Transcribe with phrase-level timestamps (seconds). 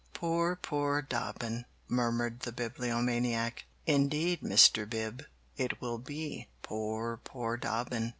[0.15, 3.65] "Poor, poor Dobbin!" murmured the Bibliomaniac.
[3.85, 4.89] "Indeed, Mr.
[4.89, 5.25] Bib,
[5.57, 8.09] it will be poor, poor Dobbin!"